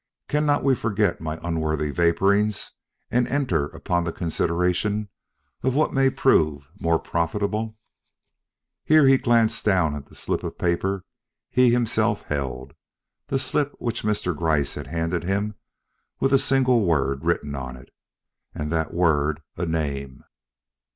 Cannot 0.27 0.63
we 0.63 0.73
forget 0.73 1.21
my 1.21 1.37
unworthy 1.43 1.91
vaporings 1.91 2.71
and 3.11 3.27
enter 3.27 3.65
upon 3.65 4.03
the 4.03 4.11
consideration 4.11 5.09
of 5.61 5.75
what 5.75 5.93
may 5.93 6.09
prove 6.09 6.71
more 6.79 6.97
profitable?" 6.97 7.77
Here 8.83 9.05
he 9.05 9.19
glanced 9.19 9.63
down 9.63 9.95
at 9.95 10.07
the 10.07 10.15
slip 10.15 10.43
of 10.43 10.57
paper 10.57 11.05
he 11.51 11.69
himself 11.69 12.23
held 12.23 12.73
the 13.27 13.37
slip 13.37 13.75
which 13.77 14.01
Mr. 14.01 14.35
Gryce 14.35 14.73
had 14.73 14.87
handed 14.87 15.23
him 15.23 15.53
with 16.19 16.33
a 16.33 16.39
single 16.39 16.83
word 16.83 17.23
written 17.23 17.53
on 17.53 17.77
it, 17.77 17.91
and 18.55 18.71
that 18.71 18.95
word 18.95 19.43
a 19.55 19.67
name. 19.67 20.23